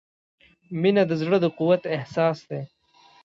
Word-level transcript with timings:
•مینه 0.81 1.03
د 1.07 1.11
زړۀ 1.21 1.37
د 1.43 1.45
قوت 1.57 1.81
احساس 1.95 2.37
دی. 2.49 2.61